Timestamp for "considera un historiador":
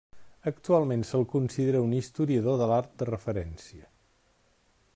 1.33-2.57